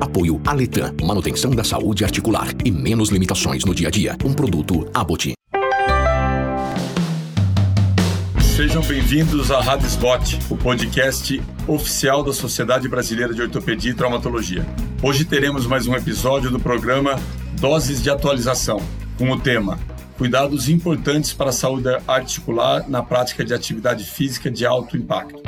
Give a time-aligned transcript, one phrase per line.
[0.00, 4.16] Apoio Aletan, manutenção da saúde articular e menos limitações no dia a dia.
[4.24, 5.32] Um produto Abot.
[8.56, 14.66] Sejam bem-vindos à Radisbot, o podcast oficial da Sociedade Brasileira de Ortopedia e Traumatologia.
[15.02, 17.18] Hoje teremos mais um episódio do programa
[17.58, 18.82] Doses de Atualização,
[19.18, 19.78] com o tema
[20.18, 25.42] Cuidados importantes para a saúde articular na prática de atividade física de alto impacto.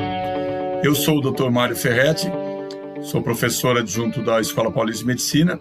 [0.82, 1.50] Eu sou o Dr.
[1.50, 2.30] Mário Ferretti,
[3.02, 5.60] sou professor adjunto da Escola Paulista de Medicina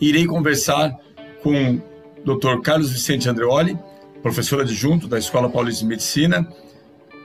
[0.00, 0.94] irei conversar
[1.42, 1.82] com o
[2.24, 2.60] Dr.
[2.62, 3.78] Carlos Vicente Andreoli,
[4.22, 6.46] professor adjunto da Escola Paulista de Medicina,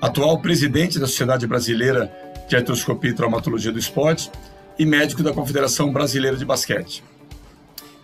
[0.01, 2.11] atual presidente da Sociedade Brasileira
[2.47, 4.31] de Artroscopia e Traumatologia do Esporte
[4.77, 7.03] e médico da Confederação Brasileira de Basquete.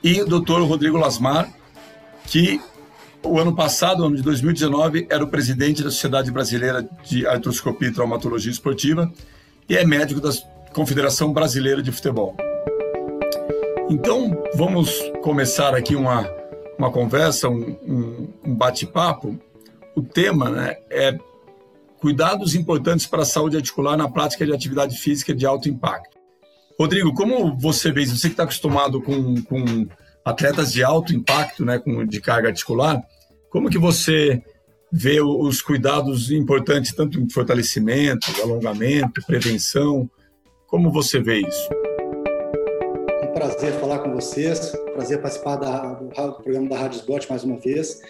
[0.04, 0.62] E o Dr.
[0.62, 1.52] Rodrigo Lasmar,
[2.28, 2.62] que
[3.24, 7.94] o ano passado, ano de 2019, era o presidente da Sociedade Brasileira de Artroscopia e
[7.94, 9.12] Traumatologia Esportiva
[9.68, 10.32] e é médico da
[10.76, 12.36] Confederação Brasileira de Futebol.
[13.90, 14.92] Então, vamos
[15.24, 16.30] começar aqui uma,
[16.78, 19.40] uma conversa, um, um, um bate-papo.
[19.96, 21.18] O tema né, é
[22.02, 26.18] cuidados importantes para a saúde articular na prática de atividade física de alto impacto.
[26.78, 29.88] Rodrigo, como você vê, você que está acostumado com, com
[30.26, 33.02] atletas de alto impacto, né, com, de carga articular,
[33.50, 34.44] como que você
[34.92, 40.10] vê os cuidados importantes, tanto em fortalecimento, alongamento, prevenção?
[40.76, 41.70] Como você vê isso?
[43.24, 47.46] Um prazer falar com vocês, prazer participar da, do, do, programa da Rádio Spot mais
[47.46, 48.02] uma vez.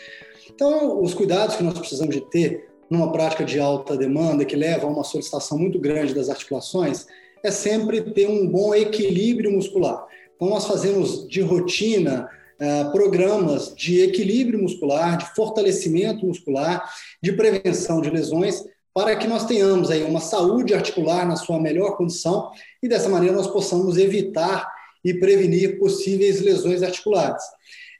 [0.49, 4.87] Então, os cuidados que nós precisamos de ter numa prática de alta demanda, que leva
[4.87, 7.05] a uma solicitação muito grande das articulações,
[7.43, 10.03] é sempre ter um bom equilíbrio muscular.
[10.35, 16.89] Então, nós fazemos de rotina Uh, programas de equilíbrio muscular, de fortalecimento muscular,
[17.21, 18.63] de prevenção de lesões,
[18.95, 22.49] para que nós tenhamos aí uma saúde articular na sua melhor condição
[22.81, 24.71] e dessa maneira nós possamos evitar
[25.03, 27.43] e prevenir possíveis lesões articulares.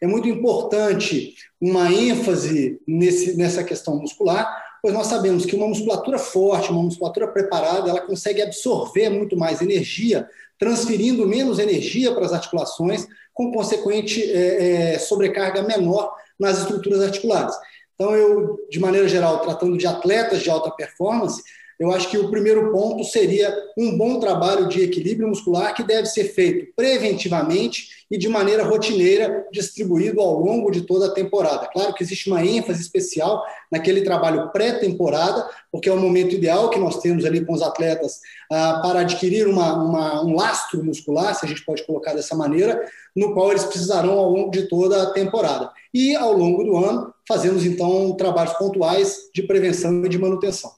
[0.02, 4.50] É muito importante uma ênfase nesse, nessa questão muscular,
[4.82, 9.62] pois nós sabemos que uma musculatura forte, uma musculatura preparada, ela consegue absorver muito mais
[9.62, 10.26] energia,
[10.58, 17.54] transferindo menos energia para as articulações, com consequente é, é, sobrecarga menor nas estruturas articulares.
[17.96, 21.42] Então, eu, de maneira geral, tratando de atletas de alta performance,
[21.80, 26.08] eu acho que o primeiro ponto seria um bom trabalho de equilíbrio muscular que deve
[26.08, 31.68] ser feito preventivamente e de maneira rotineira, distribuído ao longo de toda a temporada.
[31.68, 36.80] Claro que existe uma ênfase especial naquele trabalho pré-temporada, porque é o momento ideal que
[36.80, 38.20] nós temos ali com os atletas
[38.52, 42.80] ah, para adquirir uma, uma, um lastro muscular, se a gente pode colocar dessa maneira,
[43.16, 45.72] no qual eles precisarão ao longo de toda a temporada.
[45.94, 50.72] E ao longo do ano, fazemos então trabalhos pontuais de prevenção e de manutenção.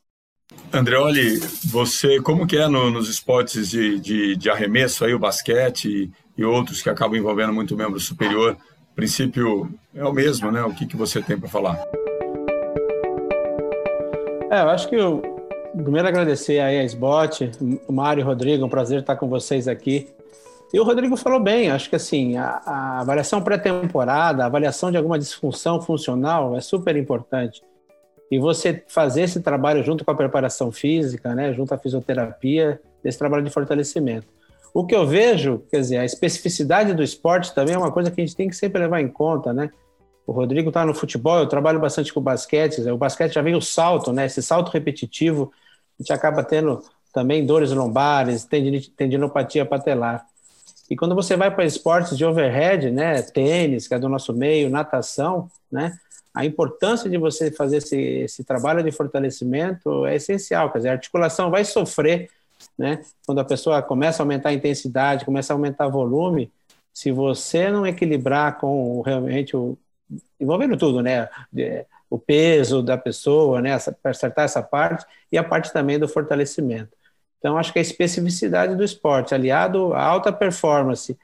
[0.74, 5.86] Andreoli, você, como que é no, nos esportes de, de, de, arremesso aí, o basquete
[5.86, 6.12] e,
[6.42, 8.58] e, outros que acabam envolvendo muito membro superior?
[8.92, 10.62] O princípio é o mesmo, né?
[10.64, 11.82] O que, que você tem para falar?
[14.52, 15.22] É, eu acho que eu
[15.74, 17.52] primeiro agradecer aí a SBOT,
[17.88, 20.08] o Mário e o Rodrigo, é um prazer estar com vocês aqui.
[20.74, 24.98] E o Rodrigo falou bem, acho que assim, a, a avaliação pré-temporada, a avaliação de
[24.98, 27.62] alguma disfunção funcional é super importante
[28.30, 33.18] e você fazer esse trabalho junto com a preparação física, né, junto à fisioterapia, esse
[33.18, 34.28] trabalho de fortalecimento.
[34.74, 38.22] O que eu vejo, quer dizer, a especificidade do esporte também é uma coisa que
[38.22, 39.72] a gente tem que sempre levar em conta, né?
[40.26, 43.62] O Rodrigo está no futebol, eu trabalho bastante com basquete, o basquete já vem o
[43.62, 44.26] salto, né?
[44.26, 45.52] Esse salto repetitivo,
[45.98, 46.84] a gente acaba tendo
[47.14, 50.26] também dores lombares, tendinopatia patelar.
[50.90, 54.70] E quando você vai para esportes de overhead, né, tênis, que é do nosso meio,
[54.70, 55.98] natação, né,
[56.34, 60.72] a importância de você fazer esse, esse trabalho de fortalecimento é essencial.
[60.72, 62.30] Quer dizer, a articulação vai sofrer,
[62.78, 63.02] né?
[63.26, 66.52] Quando a pessoa começa a aumentar a intensidade, começa a aumentar o volume,
[66.94, 69.78] se você não equilibrar com realmente o
[70.40, 71.28] envolvendo tudo, né?
[72.10, 73.78] O peso da pessoa, né?
[74.02, 76.96] Para acertar essa parte e a parte também do fortalecimento.
[77.40, 81.18] Então, acho que a especificidade do esporte, aliado à alta performance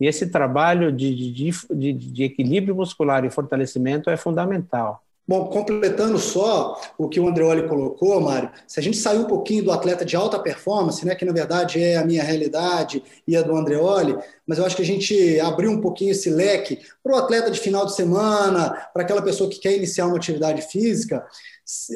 [0.00, 5.04] e esse trabalho de, de, de, de equilíbrio muscular e fortalecimento é fundamental.
[5.26, 9.64] Bom, completando só o que o Andreoli colocou, Mário, se a gente sair um pouquinho
[9.64, 13.40] do atleta de alta performance, né, que na verdade é a minha realidade e a
[13.40, 17.16] do Andreoli, mas eu acho que a gente abriu um pouquinho esse leque para o
[17.16, 21.24] atleta de final de semana, para aquela pessoa que quer iniciar uma atividade física,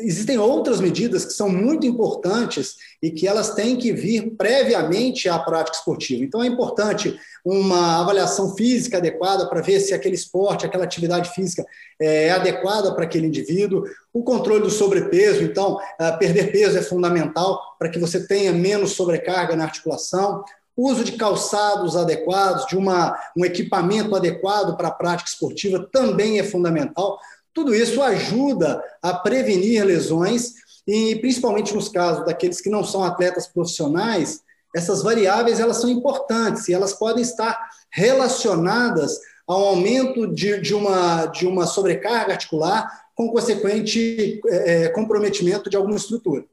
[0.02, 5.38] existem outras medidas que são muito importantes e que elas têm que vir previamente à
[5.38, 6.24] prática esportiva.
[6.24, 11.66] Então, é importante uma avaliação física adequada para ver se aquele esporte, aquela atividade física
[12.00, 15.42] é adequada para aquele indivíduo, o controle do sobrepeso.
[15.42, 15.78] Então,
[16.18, 20.42] perder peso é fundamental para que você tenha menos sobrecarga na articulação
[20.78, 26.44] uso de calçados adequados, de uma, um equipamento adequado para a prática esportiva também é
[26.44, 27.18] fundamental.
[27.52, 30.52] Tudo isso ajuda a prevenir lesões
[30.86, 34.40] e, principalmente nos casos daqueles que não são atletas profissionais,
[34.74, 37.58] essas variáveis elas são importantes e elas podem estar
[37.90, 45.68] relacionadas ao aumento de, de, uma, de uma sobrecarga articular com consequente é, é comprometimento
[45.68, 46.44] de alguma estrutura.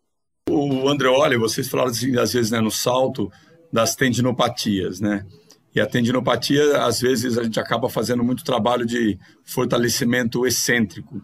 [0.49, 3.31] O Andreoli, vocês falaram assim, às vezes né, no salto
[3.71, 5.25] das tendinopatias, né?
[5.73, 11.21] E a tendinopatia, às vezes, a gente acaba fazendo muito trabalho de fortalecimento excêntrico.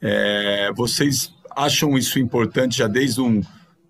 [0.00, 3.40] É, vocês acham isso importante já desde um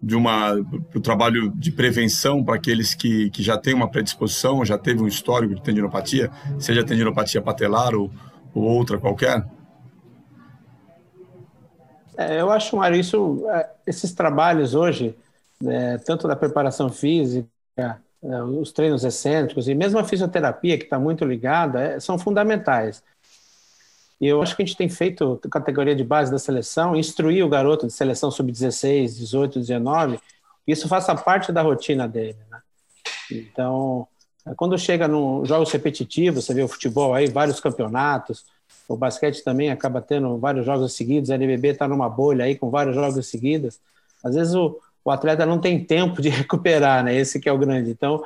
[0.03, 0.55] de uma
[0.95, 5.07] o trabalho de prevenção para aqueles que, que já têm uma predisposição, já teve um
[5.07, 6.29] histórico de tendinopatia,
[6.59, 8.11] seja tendinopatia patelar ou,
[8.53, 9.47] ou outra qualquer?
[12.19, 15.15] É, eu acho, Mário, isso, é, esses trabalhos hoje,
[15.63, 17.95] né, tanto da preparação física, é,
[18.45, 23.03] os treinos excêntricos e mesmo a fisioterapia, que está muito ligada, é, são fundamentais.
[24.21, 27.49] E eu acho que a gente tem feito categoria de base da seleção, instruir o
[27.49, 30.21] garoto de seleção sub-16, 18, 19,
[30.65, 32.39] isso faça parte da rotina dele.
[32.49, 32.61] Né?
[33.33, 34.07] Então,
[34.57, 38.45] quando chega nos jogos repetitivos, você vê o futebol aí, vários campeonatos,
[38.89, 42.71] o basquete também acaba tendo vários jogos seguidos, a NBB está numa bolha aí com
[42.71, 43.81] vários jogos seguidos.
[44.23, 47.15] Às vezes o, o atleta não tem tempo de recuperar, né?
[47.15, 47.91] Esse que é o grande.
[47.91, 48.25] Então,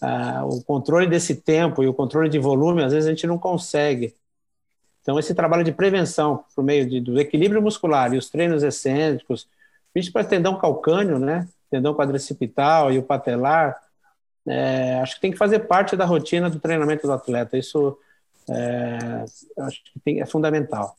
[0.00, 3.38] ah, o controle desse tempo e o controle de volume, às vezes a gente não
[3.38, 4.14] consegue.
[5.00, 9.48] Então, esse trabalho de prevenção por meio de, do equilíbrio muscular e os treinos excêntricos,
[9.92, 11.48] principalmente para tendão calcâneo, né?
[11.70, 13.80] Tendão quadricipital e o patelar,
[14.46, 17.56] é, acho que tem que fazer parte da rotina do treinamento do atleta.
[17.56, 17.96] Isso
[18.48, 19.24] é,
[19.58, 20.96] acho que tem, é fundamental.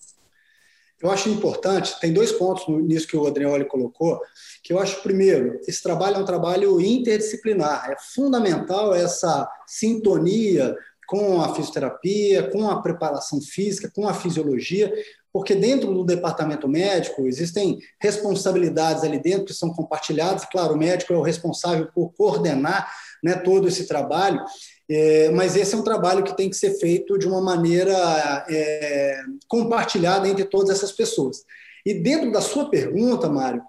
[1.03, 4.21] Eu acho importante, tem dois pontos nisso que o Adrioli colocou,
[4.63, 10.73] que eu acho, primeiro, esse trabalho é um trabalho interdisciplinar, é fundamental essa sintonia
[11.05, 14.93] com a fisioterapia, com a preparação física, com a fisiologia,
[15.33, 20.45] porque dentro do departamento médico existem responsabilidades ali dentro que são compartilhadas.
[20.45, 22.89] Claro, o médico é o responsável por coordenar
[23.21, 24.41] né, todo esse trabalho,
[24.89, 29.21] é, mas esse é um trabalho que tem que ser feito de uma maneira é,
[29.47, 31.43] compartilhada entre todas essas pessoas.
[31.85, 33.61] E dentro da sua pergunta, Mário,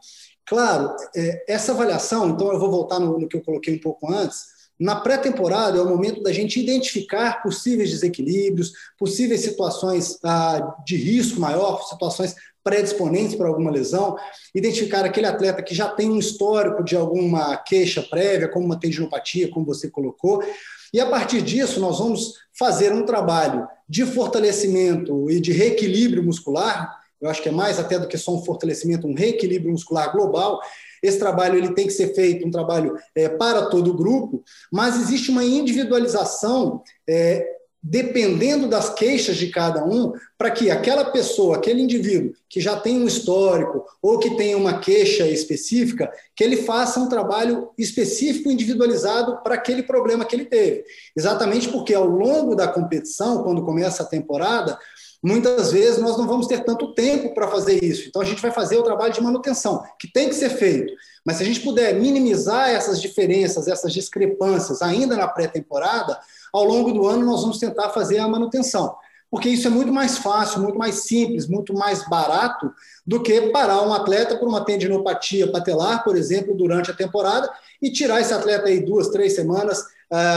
[0.47, 4.13] claro, é, essa avaliação, então eu vou voltar no, no que eu coloquei um pouco
[4.13, 10.97] antes, na pré-temporada é o momento da gente identificar possíveis desequilíbrios, possíveis situações ah, de
[10.97, 12.35] risco maior, situações
[12.65, 14.17] predisponentes para alguma lesão,
[14.55, 19.51] identificar aquele atleta que já tem um histórico de alguma queixa prévia, como uma tendinopatia,
[19.51, 20.43] como você colocou,
[20.95, 27.01] e a partir disso nós vamos fazer um trabalho de fortalecimento e de reequilíbrio muscular,
[27.21, 30.61] eu acho que é mais até do que só um fortalecimento, um reequilíbrio muscular global,
[31.03, 34.97] esse trabalho ele tem que ser feito, um trabalho é, para todo o grupo, mas
[34.97, 37.54] existe uma individualização é,
[37.87, 42.99] dependendo das queixas de cada um, para que aquela pessoa, aquele indivíduo que já tem
[42.99, 49.43] um histórico ou que tem uma queixa específica, que ele faça um trabalho específico, individualizado
[49.43, 50.83] para aquele problema que ele teve.
[51.15, 54.79] Exatamente porque ao longo da competição, quando começa a temporada,
[55.25, 58.07] muitas vezes nós não vamos ter tanto tempo para fazer isso.
[58.09, 60.93] Então a gente vai fazer o trabalho de manutenção, que tem que ser feito.
[61.25, 66.21] Mas se a gente puder minimizar essas diferenças, essas discrepâncias ainda na pré-temporada,
[66.53, 68.95] ao longo do ano nós vamos tentar fazer a manutenção.
[69.31, 72.71] Porque isso é muito mais fácil, muito mais simples, muito mais barato
[73.07, 77.51] do que parar um atleta por uma tendinopatia patelar, por exemplo, durante a temporada
[77.81, 79.83] e tirar esse atleta aí duas, três semanas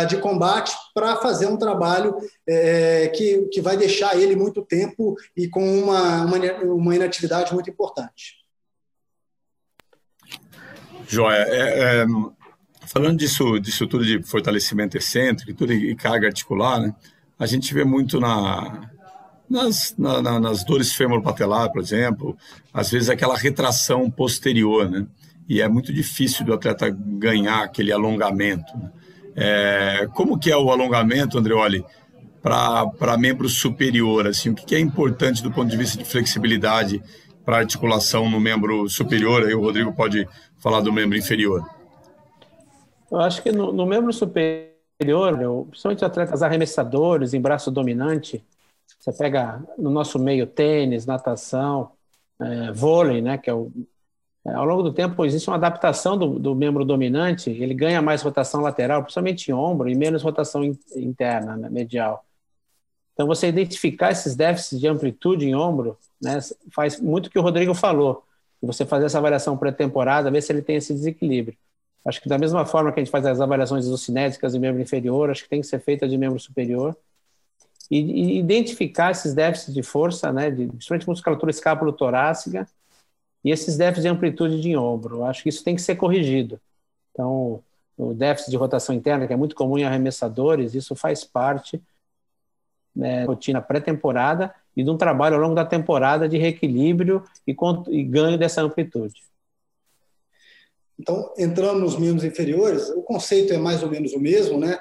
[0.07, 5.47] de combate para fazer um trabalho uh, que, que vai deixar ele muito tempo e
[5.47, 8.37] com uma, uma, uma inatividade muito importante.
[11.07, 11.45] Joia.
[11.47, 12.05] É, é,
[12.87, 16.93] falando disso, disso tudo de fortalecimento excêntrico tudo, e carga articular, né,
[17.39, 18.89] a gente vê muito na,
[19.49, 22.37] nas, na, na, nas dores femoro-patelar, por exemplo,
[22.73, 25.05] às vezes aquela retração posterior, né?
[25.49, 28.75] E é muito difícil do atleta ganhar aquele alongamento.
[28.77, 28.91] Né?
[29.39, 31.85] É, como que é o alongamento, Andreoli,
[32.41, 34.25] para membro superior?
[34.25, 37.03] Assim, o que, é importante do ponto de vista de flexibilidade
[37.45, 39.43] para articulação no membro superior?
[39.43, 40.27] Aí o Rodrigo pode
[40.57, 41.63] falar do membro inferior.
[43.11, 45.37] Eu acho que no, no membro superior,
[45.69, 48.43] principalmente atletas arremessadores em braço dominante,
[48.99, 51.91] você pega no nosso meio tênis, natação,
[52.41, 53.71] é, vôlei, né, que é o
[54.53, 58.61] ao longo do tempo, existe uma adaptação do, do, membro dominante, ele ganha mais rotação
[58.61, 60.63] lateral, principalmente em ombro, e menos rotação
[60.95, 62.23] interna, né, medial.
[63.13, 66.39] Então, você identificar esses déficits de amplitude em ombro, né,
[66.71, 68.23] faz muito o que o Rodrigo falou,
[68.61, 71.57] você fazer essa avaliação pré-temporada, ver se ele tem esse desequilíbrio.
[72.05, 75.29] Acho que da mesma forma que a gente faz as avaliações isocinéticas de membro inferior,
[75.29, 76.95] acho que tem que ser feita de membro superior.
[77.91, 82.67] E, e identificar esses déficits de força, né, de, principalmente musculatura escápulo-torácica,
[83.43, 85.23] e esses déficits de amplitude de ombro.
[85.23, 86.59] Acho que isso tem que ser corrigido.
[87.11, 87.63] Então,
[87.97, 91.81] o déficit de rotação interna, que é muito comum em arremessadores, isso faz parte
[92.95, 97.55] né, da rotina pré-temporada e de um trabalho ao longo da temporada de reequilíbrio e,
[97.89, 99.23] e ganho dessa amplitude.
[100.99, 104.79] Então, entrando nos membros inferiores, o conceito é mais ou menos o mesmo, né?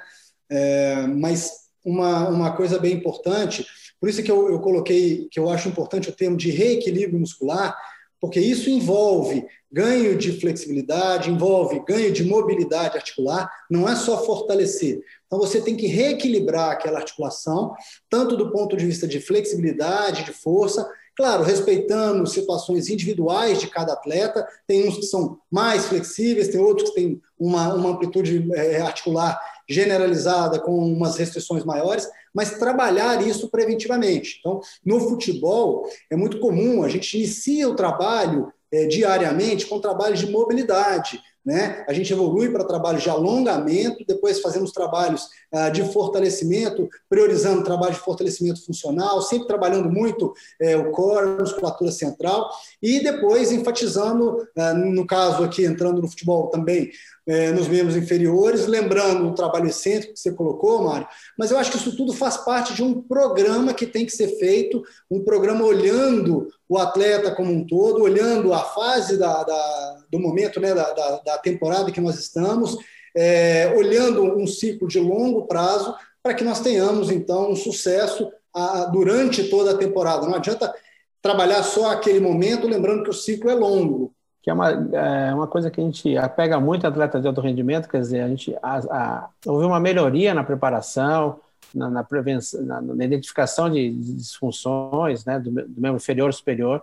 [0.49, 3.65] É, mas uma, uma coisa bem importante,
[3.99, 7.77] por isso que eu, eu coloquei que eu acho importante o termo de reequilíbrio muscular,
[8.19, 15.01] porque isso envolve ganho de flexibilidade, envolve ganho de mobilidade articular, não é só fortalecer.
[15.25, 17.73] Então você tem que reequilibrar aquela articulação,
[18.09, 23.93] tanto do ponto de vista de flexibilidade, de força, claro, respeitando situações individuais de cada
[23.93, 28.79] atleta, tem uns que são mais flexíveis, tem outros que têm uma, uma amplitude é,
[28.79, 34.37] articular generalizada com umas restrições maiores, mas trabalhar isso preventivamente.
[34.39, 40.19] Então, no futebol, é muito comum, a gente inicia o trabalho é, diariamente com trabalhos
[40.19, 41.85] de mobilidade, né?
[41.87, 47.93] A gente evolui para trabalhos de alongamento, depois fazemos trabalhos ah, de fortalecimento, priorizando trabalho
[47.93, 52.49] de fortalecimento funcional, sempre trabalhando muito é, o core, a musculatura central,
[52.83, 56.91] e depois enfatizando, ah, no caso aqui, entrando no futebol também,
[57.27, 61.07] é, nos membros inferiores, lembrando o trabalho excêntrico que você colocou, Mário,
[61.37, 64.39] mas eu acho que isso tudo faz parte de um programa que tem que ser
[64.39, 64.81] feito,
[65.11, 70.59] um programa olhando o atleta como um todo, olhando a fase da, da do momento,
[70.61, 72.77] né, da, da, da, temporada que nós estamos,
[73.15, 75.93] é, olhando um ciclo de longo prazo,
[76.23, 80.25] para que nós tenhamos, então, um sucesso a, durante toda a temporada.
[80.25, 80.73] Não adianta
[81.21, 84.13] trabalhar só aquele momento, lembrando que o ciclo é longo.
[84.47, 87.89] Que é uma, é uma coisa que a gente apega muito atleta de alto rendimento,
[87.89, 91.41] quer dizer, a gente a, a, houve uma melhoria na preparação,
[91.75, 96.81] na, na prevenção, na, na, identificação de disfunções né, do, do membro inferior superior,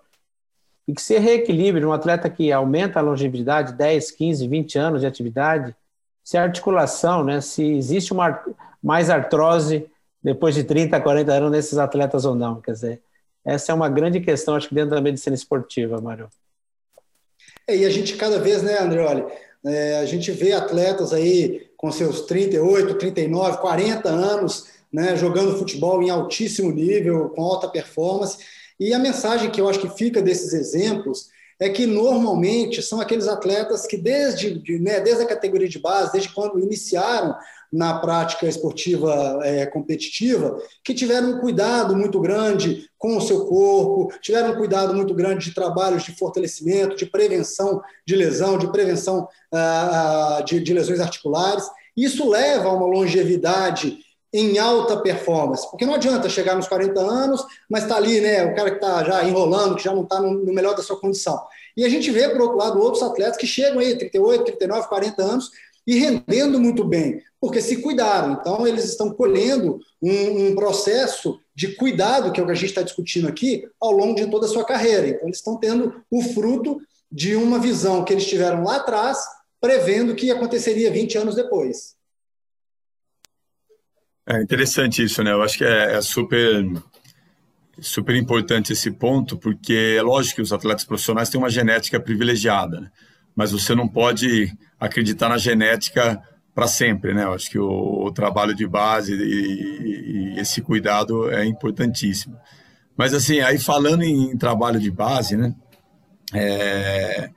[0.87, 5.07] e que se reequilibre um atleta que aumenta a longevidade, 10, 15, 20 anos de
[5.07, 5.75] atividade,
[6.23, 8.45] se a articulação, né, se existe uma,
[8.83, 9.91] mais artrose
[10.23, 13.03] depois de 30, 40 anos nesses atletas ou não, quer dizer,
[13.43, 16.29] essa é uma grande questão, acho que dentro da medicina esportiva, Mário.
[17.67, 19.27] É, e a gente cada vez, né, André, olha,
[19.65, 26.03] é, a gente vê atletas aí com seus 38, 39, 40 anos, né, jogando futebol
[26.03, 28.39] em altíssimo nível, com alta performance,
[28.79, 31.29] e a mensagem que eu acho que fica desses exemplos
[31.61, 36.33] é que normalmente são aqueles atletas que desde, né, desde a categoria de base, desde
[36.35, 37.35] quando iniciaram
[37.75, 44.17] na prática esportiva é, competitiva, que tiveram um cuidado muito grande com o seu corpo,
[44.21, 49.27] tiveram um cuidado muito grande de trabalhos de fortalecimento, de prevenção de lesão, de prevenção
[49.53, 51.65] ah, ah de, de lesões articulares.
[51.97, 53.99] Isso leva a uma longevidade
[54.33, 55.69] em alta performance.
[55.71, 58.45] Porque não adianta chegar nos 40 anos, mas está ali, né?
[58.45, 60.99] O cara que está já enrolando, que já não está no, no, melhor da sua
[60.99, 61.41] condição.
[61.77, 65.23] E a gente vê, por outro lado, outros atletas que chegam aí, 38, 39, 40
[65.23, 65.51] anos,
[65.87, 68.33] e rendendo muito bem, porque se cuidaram.
[68.33, 72.71] Então, eles estão colhendo um, um processo de cuidado, que é o que a gente
[72.71, 75.09] está discutindo aqui, ao longo de toda a sua carreira.
[75.09, 79.19] Então, eles estão tendo o fruto de uma visão que eles tiveram lá atrás,
[79.61, 81.95] prevendo o que aconteceria 20 anos depois.
[84.27, 85.33] É interessante isso, né?
[85.33, 86.65] Eu acho que é, é super
[87.81, 92.81] super importante esse ponto, porque é lógico que os atletas profissionais têm uma genética privilegiada,
[92.81, 92.91] né?
[93.35, 96.23] Mas você não pode acreditar na genética
[96.55, 97.25] para sempre, né?
[97.25, 102.37] Eu acho que o, o trabalho de base e, e, esse cuidado é importantíssimo.
[102.97, 105.55] Mas assim, aí falando em, em trabalho de base, né?
[106.33, 107.31] É,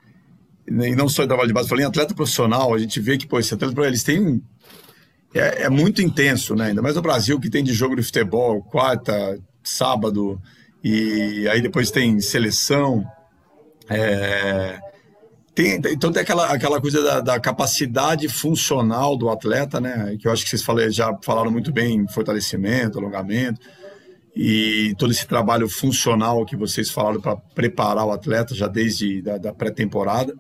[0.68, 3.26] e não só em trabalho de base, falando em atleta profissional, a gente vê que
[3.26, 4.42] pô, esse atleta, eles têm
[5.34, 6.68] é, é, muito intenso, né?
[6.68, 10.40] Ainda mais no Brasil, que tem de jogo de futebol, quarta, sábado,
[10.84, 13.04] e aí depois tem seleção.
[13.90, 14.80] É,
[15.58, 20.16] tem, então tem aquela, aquela coisa da, da, capacidade funcional do atleta, né?
[20.20, 23.60] Que eu acho que vocês falei, já falaram muito bem, fortalecimento, alongamento,
[24.36, 29.40] e todo esse trabalho funcional que vocês falaram para preparar o atleta já desde da,
[29.40, 30.32] da pré-temporada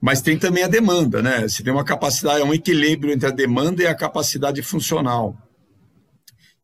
[0.00, 1.48] mas tem também a demanda, né?
[1.48, 5.34] Você tem uma capacidade, é um equilíbrio entre a demanda e a capacidade funcional.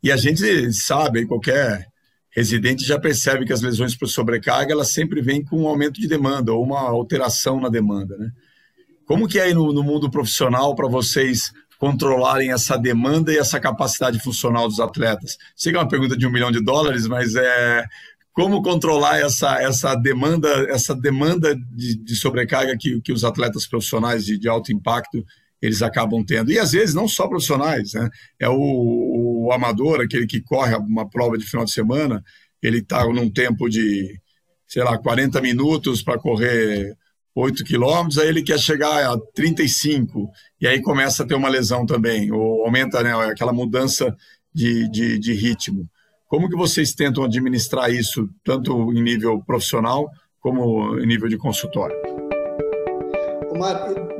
[0.02, 1.89] E a gente sabe, qualquer
[2.30, 6.06] residente já percebe que as lesões por sobrecarga, elas sempre vêm com um aumento de
[6.06, 8.30] demanda ou uma alteração na demanda, né?
[9.04, 13.58] Como que é aí no, no mundo profissional para vocês controlarem essa demanda e essa
[13.58, 15.36] capacidade funcional dos atletas?
[15.56, 17.84] Sei que é uma pergunta de um milhão de dólares, mas é
[18.32, 24.24] como controlar essa, essa demanda, essa demanda de, de sobrecarga que, que os atletas profissionais
[24.24, 25.24] de, de, alto impacto
[25.60, 26.50] eles acabam tendo.
[26.50, 28.08] E às vezes não só profissionais, né?
[28.38, 32.22] É o, o amador, aquele que corre uma prova de final de semana,
[32.62, 34.18] ele está num tempo de,
[34.66, 36.96] sei lá, 40 minutos para correr
[37.34, 41.86] 8 quilômetros, aí ele quer chegar a 35, e aí começa a ter uma lesão
[41.86, 44.14] também, ou aumenta né, aquela mudança
[44.52, 45.88] de, de, de ritmo.
[46.26, 50.08] Como que vocês tentam administrar isso, tanto em nível profissional
[50.40, 52.19] como em nível de consultório?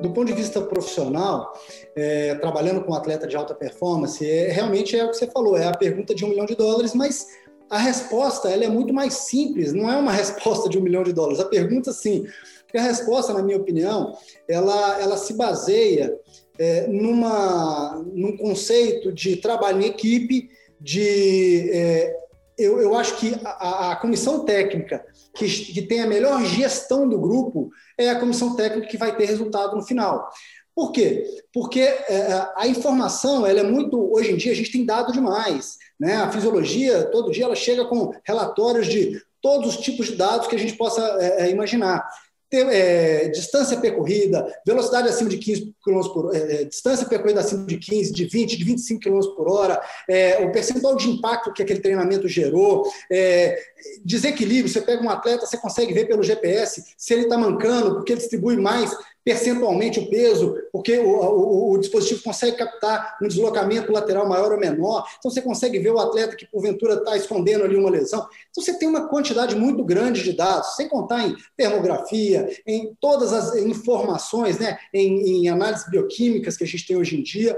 [0.01, 1.53] Do ponto de vista profissional,
[1.97, 5.57] é, trabalhando com um atleta de alta performance, é, realmente é o que você falou,
[5.57, 7.27] é a pergunta de um milhão de dólares, mas
[7.69, 11.13] a resposta ela é muito mais simples, não é uma resposta de um milhão de
[11.13, 11.41] dólares.
[11.41, 12.27] A pergunta, sim,
[12.65, 14.17] porque a resposta, na minha opinião,
[14.49, 16.17] ela, ela se baseia
[16.59, 22.17] é, numa, num conceito de trabalho em equipe, de é,
[22.59, 25.05] eu, eu acho que a, a comissão técnica
[25.35, 29.27] que, que tem a melhor gestão do grupo é a comissão técnica que vai ter
[29.27, 30.29] resultado no final.
[30.75, 31.25] Por quê?
[31.53, 34.13] Porque é, a informação, ela é muito.
[34.13, 35.77] Hoje em dia, a gente tem dado demais.
[35.99, 36.17] Né?
[36.17, 40.57] A fisiologia, todo dia, ela chega com relatórios de todos os tipos de dados que
[40.57, 42.07] a gente possa é, é imaginar
[42.53, 47.77] é, distância percorrida, velocidade acima de 15 km por é, é, distância percorrida acima de
[47.77, 51.81] 15, de 20, de 25 km por hora, é, o percentual de impacto que aquele
[51.81, 53.57] treinamento gerou, é,
[54.05, 54.73] desequilíbrio.
[54.73, 58.21] Você pega um atleta, você consegue ver pelo GPS se ele está mancando, porque ele
[58.21, 58.91] distribui mais
[59.25, 64.59] percentualmente o peso, porque o, o, o, dispositivo consegue captar um deslocamento lateral maior ou
[64.59, 65.07] menor.
[65.19, 68.27] Então, você consegue ver o atleta que, porventura, está escondendo ali uma lesão.
[68.51, 73.33] Então, você tem uma quantidade muito grande de dados, sem contar em termografia, em todas
[73.33, 77.57] as informações, né, em, em análises bioquímicas que a gente tem hoje em dia.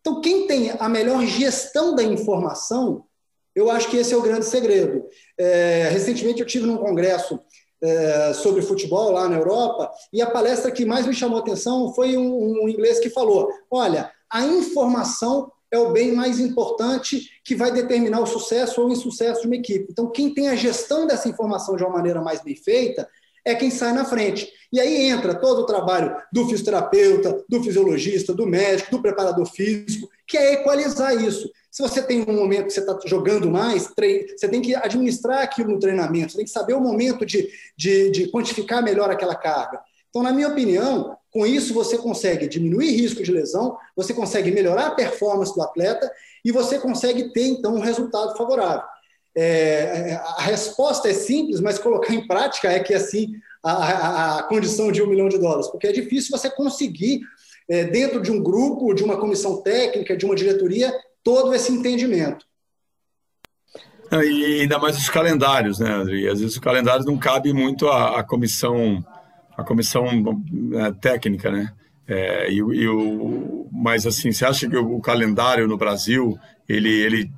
[0.00, 3.04] Então, quem tem a melhor gestão da informação,
[3.54, 5.04] eu acho que esse é o grande segredo.
[5.36, 7.40] É, recentemente, eu tive num congresso
[7.82, 11.92] é, sobre futebol lá na Europa, e a palestra que mais me chamou a atenção
[11.94, 17.54] foi um, um inglês que falou: olha, a informação é o bem mais importante que
[17.54, 19.86] vai determinar o sucesso ou o insucesso de uma equipe.
[19.90, 23.08] Então, quem tem a gestão dessa informação de uma maneira mais bem feita
[23.44, 24.48] é quem sai na frente.
[24.72, 30.08] E aí entra todo o trabalho do fisioterapeuta, do fisiologista, do médico, do preparador físico,
[30.26, 31.50] que é equalizar isso.
[31.70, 35.70] Se você tem um momento que você está jogando mais, você tem que administrar aquilo
[35.70, 39.80] no treinamento, você tem que saber o momento de, de, de quantificar melhor aquela carga.
[40.10, 44.88] Então, na minha opinião, com isso você consegue diminuir risco de lesão, você consegue melhorar
[44.88, 46.10] a performance do atleta
[46.44, 48.84] e você consegue ter, então, um resultado favorável.
[49.40, 54.42] É, a resposta é simples, mas colocar em prática é que, assim, a, a, a
[54.42, 57.20] condição de um milhão de dólares, porque é difícil você conseguir,
[57.68, 62.44] é, dentro de um grupo, de uma comissão técnica, de uma diretoria, todo esse entendimento.
[64.10, 66.28] É, e ainda mais os calendários, né, André?
[66.28, 69.04] Às vezes o calendário não cabe muito à, à comissão,
[69.56, 70.06] à comissão
[70.74, 71.72] é, técnica, né?
[72.08, 76.88] É, e, e, o, mas assim, você acha que o, o, calendário no Brasil ele,
[76.88, 77.30] ele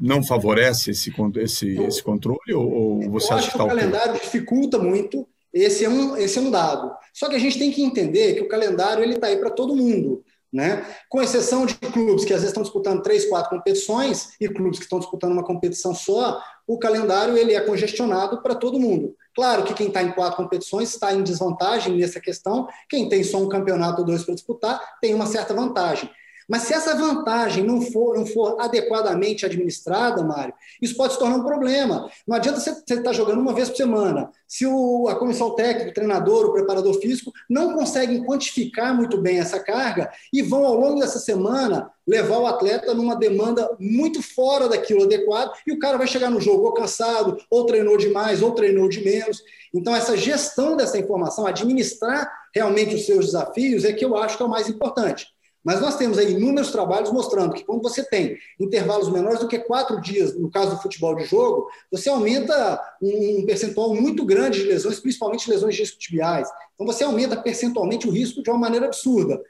[0.00, 3.68] não favorece esse, esse, esse controle ou, ou você Eu acha que, que tá o
[3.68, 5.26] calendário dificulta muito?
[5.52, 6.92] Esse é um esse é um dado.
[7.12, 9.76] Só que a gente tem que entender que o calendário ele está aí para todo
[9.76, 10.24] mundo.
[10.52, 10.86] Né?
[11.08, 14.84] Com exceção de clubes que às vezes estão disputando três, quatro competições e clubes que
[14.84, 19.16] estão disputando uma competição só, o calendário ele é congestionado para todo mundo.
[19.34, 23.38] Claro que quem está em quatro competições está em desvantagem nessa questão, quem tem só
[23.38, 26.08] um campeonato ou dois para disputar tem uma certa vantagem.
[26.48, 31.36] Mas se essa vantagem não for, não for adequadamente administrada, Mário, isso pode se tornar
[31.36, 32.10] um problema.
[32.26, 34.30] Não adianta você estar tá jogando uma vez por semana.
[34.46, 39.38] Se o, a comissão técnica, o treinador, o preparador físico não conseguem quantificar muito bem
[39.38, 44.68] essa carga e vão, ao longo dessa semana, levar o atleta numa demanda muito fora
[44.68, 48.52] daquilo adequado e o cara vai chegar no jogo ou cansado, ou treinou demais, ou
[48.52, 49.42] treinou de menos.
[49.72, 54.42] Então, essa gestão dessa informação, administrar realmente os seus desafios, é que eu acho que
[54.42, 55.33] é o mais importante.
[55.64, 59.58] Mas nós temos aí inúmeros trabalhos mostrando que quando você tem intervalos menores do que
[59.58, 64.68] quatro dias, no caso do futebol de jogo, você aumenta um percentual muito grande de
[64.68, 66.48] lesões, principalmente lesões discotibiais.
[66.74, 69.40] Então você aumenta percentualmente o risco de uma maneira absurda.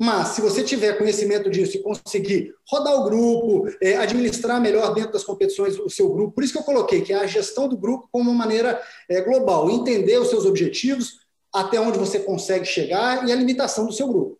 [0.00, 5.12] Mas, se você tiver conhecimento disso e conseguir rodar o grupo, é, administrar melhor dentro
[5.12, 7.76] das competições o seu grupo, por isso que eu coloquei que é a gestão do
[7.76, 13.26] grupo como uma maneira é, global, entender os seus objetivos, até onde você consegue chegar
[13.26, 14.37] e a limitação do seu grupo.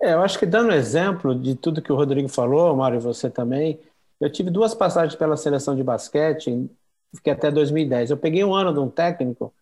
[0.00, 3.28] É, eu acho que dando exemplo de tudo que o Rodrigo falou, Mário, e você
[3.28, 3.80] também,
[4.20, 6.70] eu tive duas passagens pela seleção de basquete,
[7.14, 8.10] fiquei até 2010.
[8.10, 9.52] Eu peguei um ano de um técnico,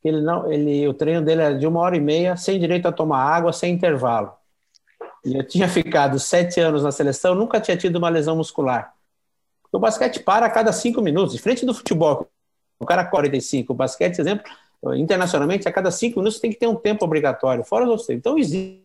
[0.00, 2.86] que ele não, ele, o treino dele era de uma hora e meia, sem direito
[2.86, 4.32] a tomar água, sem intervalo.
[5.24, 8.94] E eu tinha ficado sete anos na seleção, nunca tinha tido uma lesão muscular.
[9.70, 12.28] O basquete para a cada cinco minutos, diferente do futebol.
[12.78, 14.44] O cara 45, o basquete, exemplo,
[14.96, 18.10] internacionalmente, a cada cinco minutos tem que ter um tempo obrigatório, fora os outros.
[18.10, 18.81] Então existe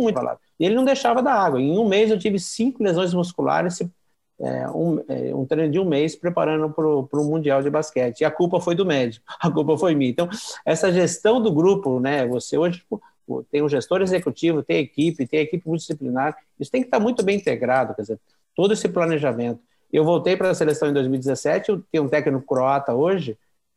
[0.00, 0.38] muito falado.
[0.58, 1.60] E ele não deixava da água.
[1.60, 3.80] Em um mês eu tive cinco lesões musculares,
[4.40, 8.20] é, um, é, um treino de um mês preparando para o Mundial de Basquete.
[8.20, 10.10] E a culpa foi do médico, a culpa foi minha.
[10.10, 10.28] Então,
[10.64, 12.26] essa gestão do grupo, né?
[12.26, 12.84] Você hoje
[13.50, 17.36] tem um gestor executivo, tem equipe, tem equipe multidisciplinar, isso tem que estar muito bem
[17.36, 18.20] integrado, quer dizer,
[18.54, 19.60] todo esse planejamento.
[19.92, 23.36] Eu voltei para a seleção em 2017, eu tenho um técnico croata hoje,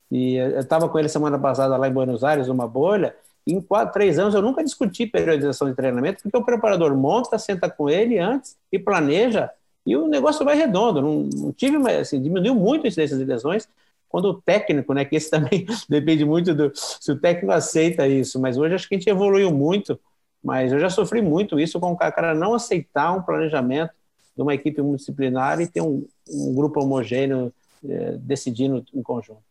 [0.09, 3.93] e eu estava com ele semana passada lá em Buenos Aires, numa bolha, em quatro,
[3.93, 8.19] três anos eu nunca discuti periodização de treinamento, porque o preparador monta, senta com ele
[8.19, 9.49] antes e planeja,
[9.85, 11.01] e o negócio vai redondo.
[11.01, 13.67] Não, não tive, assim, diminuiu muito a incidência de lesões,
[14.07, 18.39] quando o técnico, né, que esse também depende muito do se o técnico aceita isso,
[18.39, 19.99] mas hoje acho que a gente evoluiu muito,
[20.43, 23.93] mas eu já sofri muito isso com o cara não aceitar um planejamento
[24.35, 27.51] de uma equipe multidisciplinar e ter um, um grupo homogêneo
[27.87, 29.50] é, decidindo em conjunto.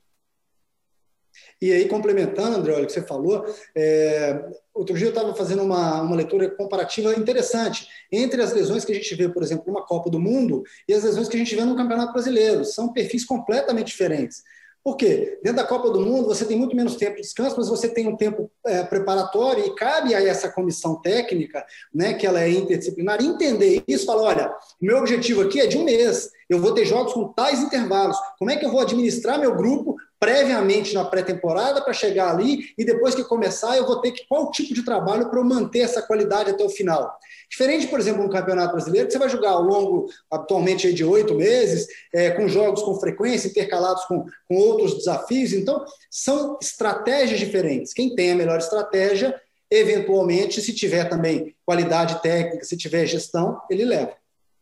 [1.60, 3.44] E aí, complementando, André, olha o que você falou,
[3.76, 8.92] é, outro dia eu estava fazendo uma, uma leitura comparativa interessante entre as lesões que
[8.92, 11.54] a gente vê, por exemplo, numa Copa do Mundo e as lesões que a gente
[11.54, 12.64] vê no Campeonato Brasileiro.
[12.64, 14.42] São perfis completamente diferentes.
[14.82, 15.38] Por quê?
[15.42, 18.08] Dentro da Copa do Mundo, você tem muito menos tempo de descanso, mas você tem
[18.08, 23.22] um tempo é, preparatório e cabe a essa comissão técnica, né, que ela é interdisciplinar,
[23.22, 27.12] entender isso, falar, olha, meu objetivo aqui é de um mês, eu vou ter jogos
[27.12, 29.89] com tais intervalos, como é que eu vou administrar meu grupo
[30.20, 34.50] previamente na pré-temporada para chegar ali e depois que começar eu vou ter que qual
[34.50, 37.18] tipo de trabalho para manter essa qualidade até o final.
[37.50, 41.34] Diferente, por exemplo, no Campeonato Brasileiro, que você vai jogar ao longo, atualmente, de oito
[41.34, 45.52] meses, é, com jogos com frequência, intercalados com, com outros desafios.
[45.52, 47.92] Então, são estratégias diferentes.
[47.92, 49.34] Quem tem a melhor estratégia,
[49.68, 54.12] eventualmente, se tiver também qualidade técnica, se tiver gestão, ele leva.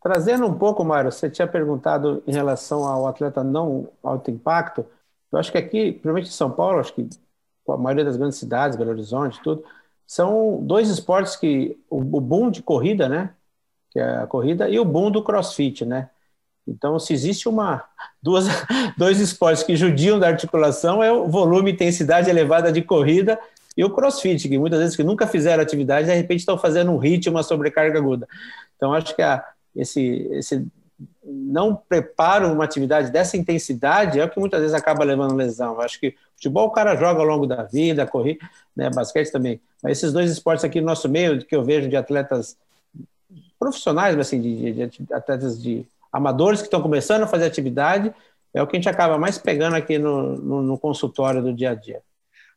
[0.01, 4.87] Trazendo um pouco, Mário, você tinha perguntado em relação ao atleta não alto impacto.
[5.33, 7.09] Eu acho que aqui, principalmente em São Paulo, acho que
[7.69, 9.64] a maioria das grandes cidades, Belo Horizonte, tudo,
[10.07, 13.35] são dois esportes que o, boom de corrida, né,
[13.91, 16.09] que é a corrida e o boom do CrossFit, né?
[16.67, 17.85] Então, se existe uma
[18.23, 18.47] duas
[18.97, 23.38] dois esportes que judiam da articulação é o volume intensidade elevada de corrida
[23.77, 26.99] e o CrossFit, que muitas vezes que nunca fizeram atividade, de repente estão fazendo um
[26.99, 28.27] hit, uma sobrecarga aguda.
[28.77, 30.67] Então, acho que a, esse, esse
[31.23, 35.75] não preparo uma atividade dessa intensidade é o que muitas vezes acaba levando lesão.
[35.75, 38.39] Eu acho que futebol o cara joga ao longo da vida, correr,
[38.75, 39.61] né, basquete também.
[39.83, 42.57] Mas esses dois esportes aqui no nosso meio, que eu vejo de atletas
[43.59, 48.13] profissionais, assim, de, de, de atletas de amadores que estão começando a fazer atividade,
[48.53, 51.71] é o que a gente acaba mais pegando aqui no, no, no consultório do dia
[51.71, 52.01] a dia.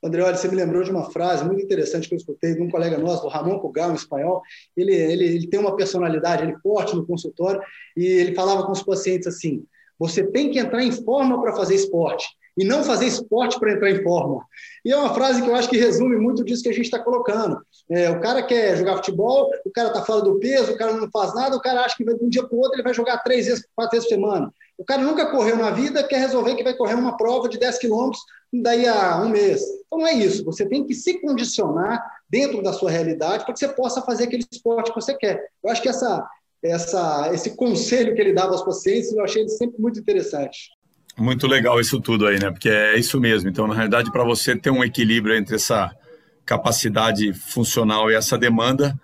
[0.03, 2.69] André, olha, você me lembrou de uma frase muito interessante que eu escutei de um
[2.69, 4.41] colega nosso, do Ramon Pugal, um espanhol.
[4.75, 7.61] Ele, ele, ele tem uma personalidade ele forte no consultório
[7.95, 9.63] e ele falava com os pacientes assim:
[9.99, 13.91] você tem que entrar em forma para fazer esporte e não fazer esporte para entrar
[13.91, 14.45] em forma.
[14.83, 16.99] E é uma frase que eu acho que resume muito disso que a gente está
[16.99, 17.61] colocando.
[17.89, 21.09] É, o cara quer jogar futebol, o cara está fora do peso, o cara não
[21.11, 23.19] faz nada, o cara acha que de um dia para o outro ele vai jogar
[23.19, 24.53] três vezes, quatro vezes por semana.
[24.81, 27.77] O cara nunca correu na vida, quer resolver que vai correr uma prova de 10
[27.77, 28.19] quilômetros
[28.51, 29.61] daí a um mês.
[29.85, 30.43] Então não é isso.
[30.43, 34.43] Você tem que se condicionar dentro da sua realidade para que você possa fazer aquele
[34.51, 35.39] esporte que você quer.
[35.63, 36.27] Eu acho que essa,
[36.63, 40.71] essa, esse conselho que ele dava aos pacientes, eu achei sempre muito interessante.
[41.15, 42.49] Muito legal isso tudo aí, né?
[42.49, 43.51] Porque é isso mesmo.
[43.51, 45.95] Então, na realidade, para você ter um equilíbrio entre essa
[46.43, 48.99] capacidade funcional e essa demanda,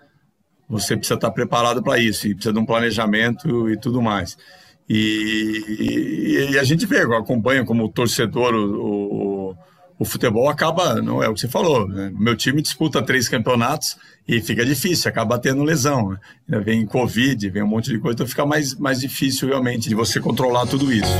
[0.68, 4.36] você precisa estar preparado para isso e precisa de um planejamento e tudo mais.
[4.88, 9.56] E, e, a gente vê, acompanha como torcedor o, o,
[9.98, 12.10] o, futebol acaba, não é o que você falou, né?
[12.18, 16.16] meu time disputa três campeonatos e fica difícil, acaba tendo lesão,
[16.48, 16.58] né?
[16.60, 20.20] vem Covid, vem um monte de coisa, então fica mais, mais difícil realmente de você
[20.20, 21.18] controlar tudo isso.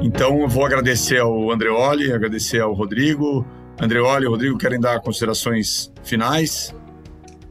[0.00, 3.44] Então eu vou agradecer ao Andreoli, agradecer ao Rodrigo.
[3.80, 6.72] Andreoli e Rodrigo querem dar considerações finais?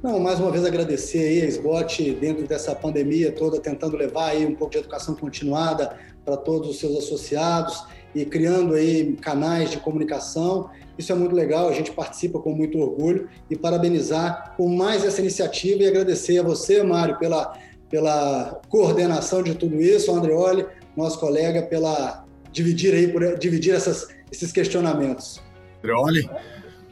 [0.03, 4.45] Não, mais uma vez agradecer aí a SBOT dentro dessa pandemia toda, tentando levar aí
[4.47, 7.83] um pouco de educação continuada para todos os seus associados
[8.15, 10.71] e criando aí canais de comunicação.
[10.97, 15.21] Isso é muito legal, a gente participa com muito orgulho e parabenizar por mais essa
[15.21, 17.55] iniciativa e agradecer a você, Mário, pela,
[17.87, 20.65] pela coordenação de tudo isso, o Andreoli,
[20.97, 25.39] nosso colega, pela dividir aí por dividir essas, esses questionamentos.
[25.77, 26.27] Andreoli?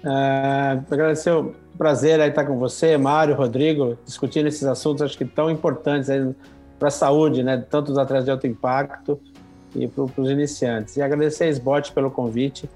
[0.03, 1.31] Uh, agradecer
[1.77, 6.09] prazer aí estar com você, Mário, Rodrigo, discutindo esses assuntos, acho que tão importantes
[6.77, 9.19] para a saúde, né, tanto dos atletas de alto impacto
[9.73, 10.97] e para os iniciantes.
[10.97, 12.69] E agradecer a SBOT pelo convite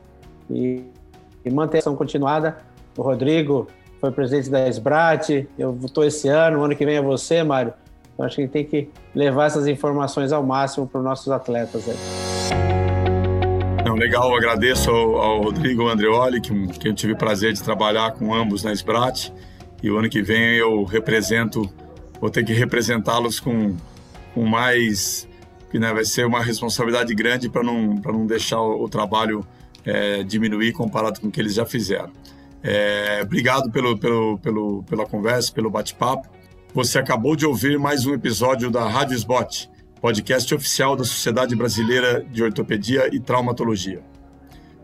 [0.50, 0.84] e,
[1.44, 2.58] e manter a ação continuada.
[2.98, 3.68] O Rodrigo
[4.00, 7.74] foi presidente da SBRAT, eu estou esse ano, o ano que vem é você, Mário.
[8.14, 11.30] Então, acho que a gente tem que levar essas informações ao máximo para os nossos
[11.30, 11.90] atletas.
[11.90, 12.73] Aí.
[13.94, 18.14] Não, legal, agradeço ao, ao Rodrigo Andreoli, que, que eu tive o prazer de trabalhar
[18.14, 19.32] com ambos na SBRAT.
[19.84, 21.72] E o ano que vem eu represento,
[22.20, 23.78] vou ter que representá-los com,
[24.34, 25.30] com mais.
[25.70, 29.46] que né, vai ser uma responsabilidade grande para não, não deixar o, o trabalho
[29.86, 32.12] é, diminuir comparado com o que eles já fizeram.
[32.64, 36.28] É, obrigado pelo, pelo, pelo, pela conversa, pelo bate-papo.
[36.74, 39.16] Você acabou de ouvir mais um episódio da Rádio
[40.04, 44.04] podcast oficial da Sociedade Brasileira de Ortopedia e Traumatologia.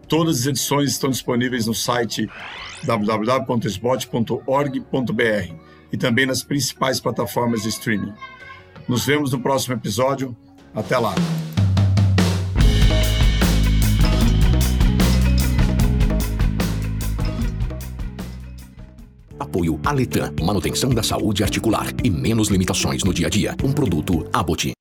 [0.08, 2.30] Todas as edições estão disponíveis no site
[2.86, 5.54] www.sbot.org.br
[5.92, 8.14] e também nas principais plataformas de streaming.
[8.88, 10.34] Nos vemos no próximo episódio.
[10.74, 11.14] Até lá!
[19.38, 23.54] Apoio Aletan, manutenção da saúde articular e menos limitações no dia a dia.
[23.62, 24.79] Um produto Aboti.